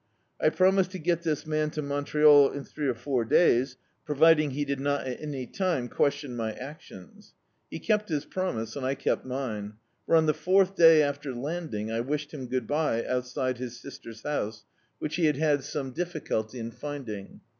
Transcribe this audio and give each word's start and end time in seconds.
I 0.41 0.49
promised 0.49 0.89
to 0.93 0.97
get 0.97 1.21
this 1.21 1.45
man 1.45 1.69
to 1.69 1.83
Montreal 1.83 2.49
in 2.53 2.63
three 2.63 2.87
or 2.87 2.95
four 2.95 3.23
days, 3.23 3.77
providing 4.03 4.49
he 4.49 4.65
did 4.65 4.79
not 4.79 5.05
at 5.05 5.21
any 5.21 5.45
time 5.45 5.89
question 5.89 6.35
my 6.35 6.53
actions. 6.53 7.35
He 7.69 7.77
kept 7.77 8.09
his 8.09 8.25
promise 8.25 8.75
and 8.75 8.83
I 8.83 8.95
kept 8.95 9.25
mine, 9.27 9.73
for 10.07 10.15
on 10.15 10.25
the 10.25 10.33
fourth 10.33 10.75
day 10.75 11.03
after 11.03 11.35
landing, 11.35 11.91
I 11.91 11.99
wished 11.99 12.33
him 12.33 12.47
good 12.47 12.65
bye 12.65 13.05
outside 13.05 13.59
his 13.59 13.79
sister's 13.79 14.23
house, 14.23 14.65
which 14.97 15.17
he 15.17 15.25
had 15.25 15.37
had 15.37 15.63
some 15.63 15.91
fi74l 15.91 15.93
D,i.,.db, 15.93 15.93
Google 15.93 15.93
Off 15.93 15.93
Again 15.93 15.93
difficulty 15.93 16.59
in 16.59 16.71
finding. 16.71 17.41